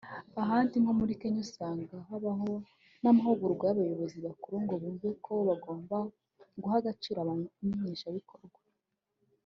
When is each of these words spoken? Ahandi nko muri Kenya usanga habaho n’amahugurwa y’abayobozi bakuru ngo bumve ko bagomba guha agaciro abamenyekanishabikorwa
Ahandi 0.41 0.75
nko 0.83 0.93
muri 0.99 1.13
Kenya 1.21 1.39
usanga 1.45 1.95
habaho 2.09 2.51
n’amahugurwa 3.01 3.63
y’abayobozi 3.67 4.17
bakuru 4.25 4.55
ngo 4.63 4.73
bumve 4.81 5.09
ko 5.25 5.33
bagomba 5.49 5.97
guha 6.61 6.75
agaciro 6.81 7.17
abamenyekanishabikorwa 7.21 8.59